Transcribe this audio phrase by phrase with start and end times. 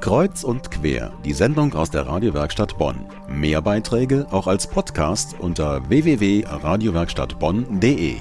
[0.00, 3.06] Kreuz und quer, die Sendung aus der Radiowerkstatt Bonn.
[3.28, 8.16] Mehr Beiträge auch als Podcast unter www.radiowerkstattbonn.de.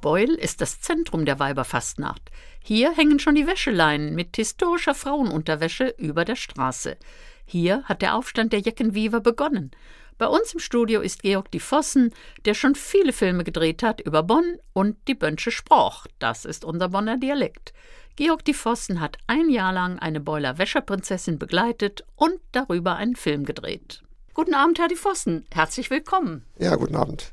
[0.00, 2.30] Beul ist das Zentrum der Weiberfastnacht.
[2.60, 6.96] Hier hängen schon die Wäscheleinen mit historischer Frauenunterwäsche über der Straße.
[7.44, 9.70] Hier hat der Aufstand der Jeckenwiever begonnen.
[10.18, 12.12] Bei uns im Studio ist Georg die Vossen,
[12.44, 16.06] der schon viele Filme gedreht hat über Bonn und die Bönsche Sproch.
[16.18, 17.72] Das ist unser Bonner Dialekt.
[18.16, 23.44] Georg die Vossen hat ein Jahr lang eine Beuler Wäscherprinzessin begleitet und darüber einen Film
[23.44, 24.02] gedreht.
[24.34, 25.46] Guten Abend, Herr die Vossen.
[25.54, 26.44] Herzlich willkommen.
[26.58, 27.30] Ja, guten Abend.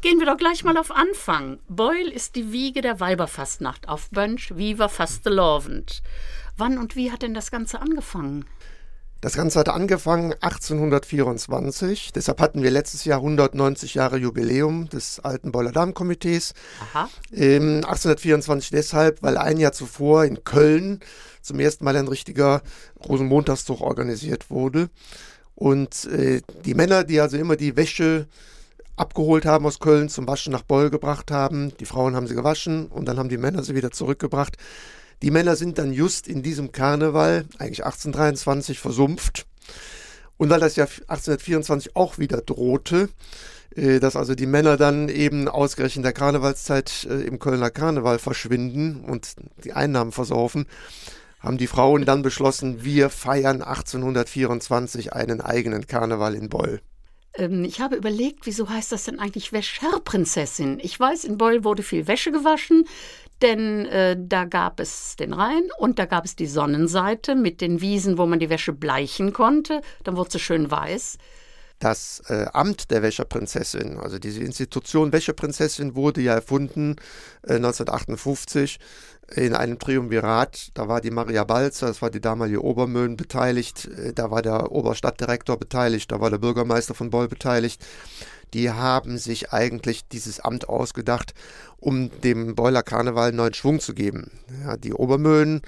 [0.00, 1.60] Gehen wir doch gleich mal auf Anfang.
[1.68, 6.02] Beul ist die Wiege der Weiberfastnacht auf Bönsch Viva Fastelovend.
[6.56, 8.44] Wann und wie hat denn das Ganze angefangen?
[9.22, 12.10] Das Ganze hat angefangen 1824.
[12.12, 16.54] Deshalb hatten wir letztes Jahr 190 Jahre Jubiläum des alten Beuler Dammkomitees.
[17.32, 20.98] Ähm, 1824 deshalb, weil ein Jahr zuvor in Köln
[21.40, 22.62] zum ersten Mal ein richtiger
[23.08, 24.90] Rosenmontagszug organisiert wurde.
[25.54, 28.26] Und äh, die Männer, die also immer die Wäsche
[28.96, 32.88] abgeholt haben aus Köln, zum Waschen nach Beul gebracht haben, die Frauen haben sie gewaschen
[32.88, 34.56] und dann haben die Männer sie wieder zurückgebracht
[35.22, 39.46] die Männer sind dann just in diesem Karneval, eigentlich 1823, versumpft.
[40.36, 43.08] Und weil das ja 1824 auch wieder drohte,
[43.76, 49.04] äh, dass also die Männer dann eben ausgerechnet der Karnevalszeit äh, im Kölner Karneval verschwinden
[49.04, 50.66] und die Einnahmen versaufen,
[51.38, 56.80] haben die Frauen dann beschlossen, wir feiern 1824 einen eigenen Karneval in Boll.
[57.34, 60.78] Ähm, ich habe überlegt, wieso heißt das denn eigentlich Wäscherprinzessin?
[60.82, 62.84] Ich weiß, in Beul wurde viel Wäsche gewaschen
[63.42, 67.80] denn äh, da gab es den Rhein und da gab es die Sonnenseite mit den
[67.80, 69.82] Wiesen, wo man die Wäsche bleichen konnte.
[70.04, 71.18] Dann wurde sie schön weiß.
[71.82, 76.94] Das äh, Amt der Wäscherprinzessin, also diese Institution Wäscherprinzessin, wurde ja erfunden
[77.42, 78.78] äh, 1958
[79.34, 80.68] in einem Triumvirat.
[80.74, 83.86] Da war die Maria Balzer, das war die damalige Obermöhn, beteiligt.
[83.86, 86.12] Äh, da war der Oberstadtdirektor beteiligt.
[86.12, 87.84] Da war der Bürgermeister von Boll beteiligt
[88.54, 91.32] die haben sich eigentlich dieses Amt ausgedacht,
[91.78, 94.30] um dem Boiler Karneval neuen Schwung zu geben.
[94.62, 95.62] Ja, die Obermöhlen,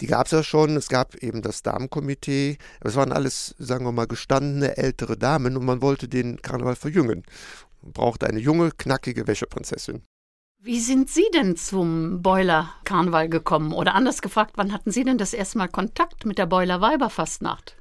[0.00, 0.76] die gab es ja schon.
[0.76, 2.58] Es gab eben das Damenkomitee.
[2.80, 7.22] Es waren alles, sagen wir mal, gestandene ältere Damen und man wollte den Karneval verjüngen.
[7.82, 10.02] Man brauchte eine junge, knackige Wäscheprinzessin.
[10.58, 13.72] Wie sind Sie denn zum Boiler Karneval gekommen?
[13.72, 17.76] Oder anders gefragt, wann hatten Sie denn das erste Mal Kontakt mit der Boiler Weiberfastnacht?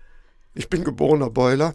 [0.54, 1.74] Ich bin geborener Beuler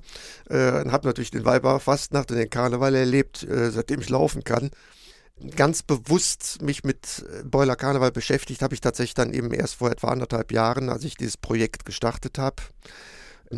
[0.49, 4.71] äh, und habe natürlich den Weiberfastnacht und den Karneval erlebt, äh, seitdem ich laufen kann.
[5.57, 9.91] Ganz bewusst mich mit äh, Beuler Karneval beschäftigt habe ich tatsächlich dann eben erst vor
[9.91, 12.57] etwa anderthalb Jahren, als ich dieses Projekt gestartet habe.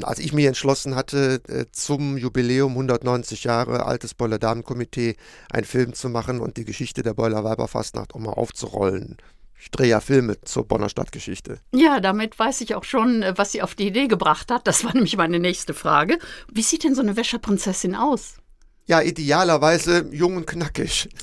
[0.03, 5.17] Als ich mich entschlossen hatte, äh, zum Jubiläum 190 Jahre Altes Beuler Damenkomitee
[5.51, 9.19] einen Film zu machen und die Geschichte der Beuler Weiberfastnacht auch mal aufzurollen.
[9.61, 11.61] Ich drehe ja Filme zur Bonner Stadtgeschichte.
[11.73, 14.67] Ja, damit weiß ich auch schon, äh, was sie auf die Idee gebracht hat.
[14.67, 16.19] Das war nämlich meine nächste Frage.
[16.51, 18.42] Wie sieht denn so eine Wäscherprinzessin aus?
[18.87, 21.09] Ja, idealerweise jung und knackig.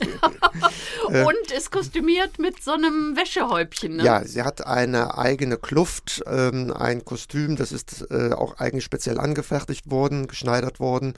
[1.09, 3.95] Äh, und ist kostümiert mit so einem Wäschehäubchen.
[3.95, 4.03] Ne?
[4.03, 9.19] Ja, sie hat eine eigene Kluft, ähm, ein Kostüm, das ist äh, auch eigentlich speziell
[9.19, 11.15] angefertigt worden, geschneidert worden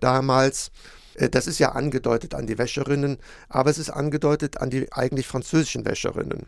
[0.00, 0.70] damals.
[1.14, 5.26] Äh, das ist ja angedeutet an die Wäscherinnen, aber es ist angedeutet an die eigentlich
[5.26, 6.46] französischen Wäscherinnen.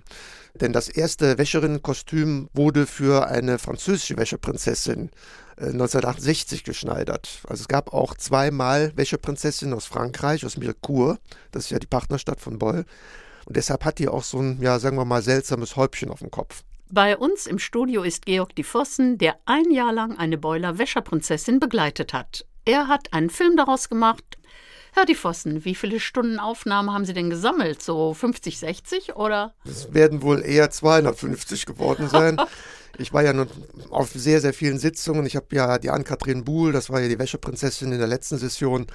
[0.54, 5.10] Denn das erste Wäscherinnenkostüm wurde für eine französische Wäscheprinzessin
[5.58, 7.40] 1968 äh, geschneidert.
[7.48, 11.18] Also es gab auch zweimal Wäscheprinzessinnen aus Frankreich, aus Mirecourt,
[11.52, 12.84] das ist ja die Partnerstadt von Boll.
[13.46, 16.30] Und deshalb hat die auch so ein, ja, sagen wir mal, seltsames Häubchen auf dem
[16.30, 16.62] Kopf.
[16.90, 21.58] Bei uns im Studio ist Georg die Vossen, der ein Jahr lang eine Beuler Wäscherprinzessin
[21.58, 22.44] begleitet hat.
[22.66, 24.36] Er hat einen Film daraus gemacht
[24.96, 27.82] Herr die Vossen, wie viele Stunden Aufnahme haben Sie denn gesammelt?
[27.82, 29.52] So 50, 60 oder?
[29.66, 32.38] Es werden wohl eher 250 geworden sein.
[32.98, 33.48] ich war ja nun
[33.90, 35.26] auf sehr, sehr vielen Sitzungen.
[35.26, 38.86] Ich habe ja die Ann-Kathrin Buhl, das war ja die Wäscheprinzessin in der letzten Session,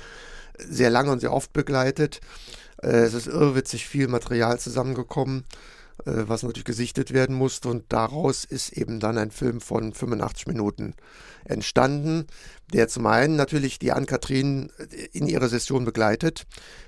[0.58, 2.20] sehr lange und sehr oft begleitet.
[2.82, 5.46] Äh, es ist irrwitzig viel Material zusammengekommen.
[6.06, 7.70] Äh, was natürlich gesichtet werden musste.
[7.70, 10.96] Und daraus ist eben dann ein Film von 85 Minuten
[11.44, 12.28] entstanden,
[12.74, 16.48] der zum einen natürlich die Ann-Kathrin äh, in ihrer Session begleitet,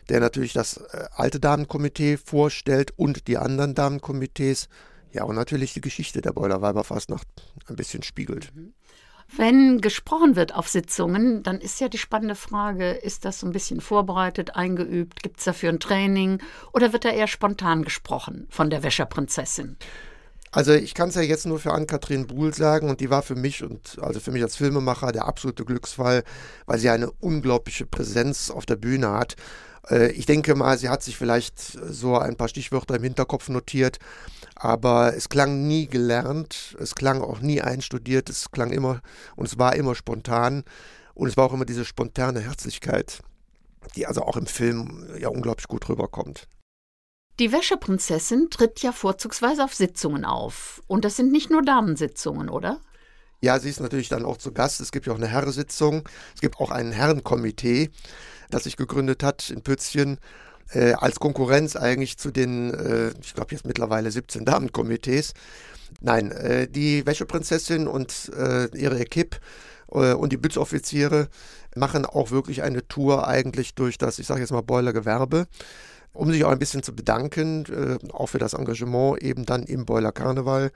[0.10, 4.68] der natürlich das äh, alte Damenkomitee vorstellt und die anderen Damenkomitees.
[5.12, 7.28] Ja, und natürlich die Geschichte der Boiler Weiberfastnacht
[7.68, 8.52] ein bisschen spiegelt.
[8.56, 8.74] Mhm.
[9.28, 13.54] Wenn gesprochen wird auf Sitzungen, dann ist ja die spannende Frage, ist das so ein
[13.54, 15.24] bisschen vorbereitet, eingeübt?
[15.24, 16.40] Gibt es dafür ein Training?
[16.72, 19.78] Oder wird da eher spontan gesprochen von der Wäscherprinzessin?
[20.54, 23.34] Also ich kann es ja jetzt nur für Ann-Kathrin Buhl sagen und die war für
[23.34, 26.24] mich und also für mich als Filmemacher der absolute Glücksfall,
[26.68, 29.36] weil sie eine unglaubliche Präsenz auf der Bühne hat.
[29.90, 33.98] Äh, ich denke mal, sie hat sich vielleicht so ein paar Stichwörter im Hinterkopf notiert,
[34.54, 39.02] aber es klang nie gelernt, es klang auch nie einstudiert, es klang immer
[39.36, 40.66] und es war immer spontan
[41.16, 43.22] und es war auch immer diese spontane Herzlichkeit,
[43.96, 46.48] die also auch im Film ja unglaublich gut rüberkommt.
[47.40, 50.84] Die Wäscheprinzessin tritt ja vorzugsweise auf Sitzungen auf.
[50.88, 52.80] Und das sind nicht nur Damensitzungen, oder?
[53.42, 54.80] Ja, sie ist natürlich dann auch zu Gast.
[54.80, 56.08] Es gibt ja auch eine Herrensitzung.
[56.36, 57.90] Es gibt auch ein Herrenkomitee,
[58.52, 60.20] das sich gegründet hat in Pützchen.
[60.70, 65.34] Äh, als Konkurrenz eigentlich zu den, äh, ich glaube jetzt mittlerweile 17 Damenkomitees.
[66.02, 69.38] Nein, äh, die Wäscheprinzessin und äh, ihre Equipe
[69.92, 71.30] äh, und die Bützoffiziere
[71.76, 75.48] machen auch wirklich eine Tour eigentlich durch das, ich sage jetzt mal, Boilergewerbe
[76.14, 79.86] um sich auch ein bisschen zu bedanken, äh, auch für das Engagement eben dann im
[79.86, 80.72] Boiler Karneval.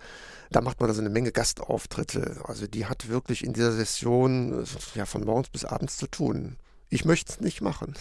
[0.50, 2.38] Da macht man also eine Menge Gastauftritte.
[2.44, 6.58] Also die hat wirklich in dieser Session ja, von morgens bis abends zu tun.
[6.90, 7.94] Ich möchte es nicht machen.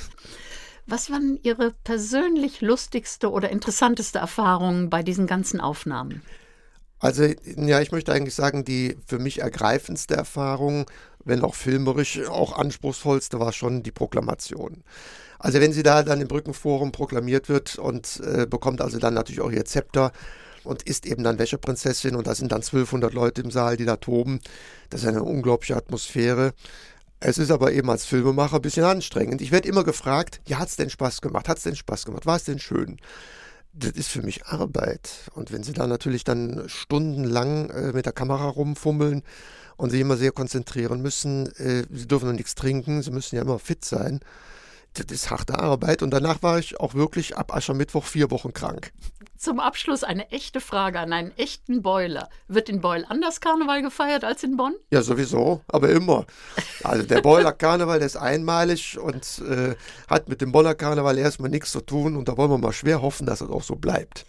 [0.87, 6.23] Was waren Ihre persönlich lustigste oder interessanteste Erfahrungen bei diesen ganzen Aufnahmen?
[7.01, 10.87] Also, ja, ich möchte eigentlich sagen, die für mich ergreifendste Erfahrung,
[11.25, 14.85] wenn auch filmerisch auch anspruchsvollste, war schon die Proklamation.
[15.39, 19.41] Also wenn sie da dann im Brückenforum proklamiert wird und äh, bekommt also dann natürlich
[19.41, 20.13] auch ihr Zepter
[20.65, 23.97] und ist eben dann Wäscheprinzessin und da sind dann 1200 Leute im Saal, die da
[23.97, 24.41] toben.
[24.91, 26.53] Das ist eine unglaubliche Atmosphäre.
[27.21, 29.41] Es ist aber eben als Filmemacher ein bisschen anstrengend.
[29.41, 31.49] Ich werde immer gefragt, ja, hat es denn Spaß gemacht?
[31.49, 32.27] Hat es denn Spaß gemacht?
[32.27, 32.99] War es denn schön?
[33.73, 35.11] Das ist für mich Arbeit.
[35.35, 39.23] Und wenn sie da natürlich dann stundenlang äh, mit der Kamera rumfummeln
[39.77, 43.43] und sich immer sehr konzentrieren müssen, äh, sie dürfen noch nichts trinken, sie müssen ja
[43.43, 44.21] immer fit sein
[44.99, 46.03] das ist harte Arbeit.
[46.03, 48.93] Und danach war ich auch wirklich ab Aschermittwoch vier Wochen krank.
[49.37, 52.31] Zum Abschluss eine echte Frage an einen echten Boiler.
[52.49, 54.75] Wird in Beul anders Karneval gefeiert als in Bonn?
[54.91, 56.25] Ja, sowieso, aber immer.
[56.83, 59.75] Also der Beuler Karneval, der ist einmalig und äh,
[60.09, 62.17] hat mit dem Bonner Karneval erstmal nichts zu tun.
[62.17, 64.25] Und da wollen wir mal schwer hoffen, dass es auch so bleibt.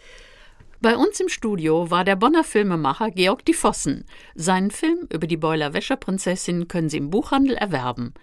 [0.80, 4.06] Bei uns im Studio war der Bonner Filmemacher Georg die Vossen.
[4.36, 8.14] Seinen Film über die Beuler Wäscherprinzessin können Sie im Buchhandel erwerben.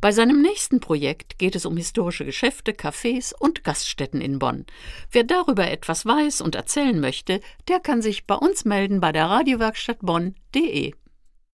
[0.00, 4.66] Bei seinem nächsten Projekt geht es um historische Geschäfte, Cafés und Gaststätten in Bonn.
[5.12, 9.26] Wer darüber etwas weiß und erzählen möchte, der kann sich bei uns melden bei der
[9.26, 10.94] Radiowerkstatt Bonn.de.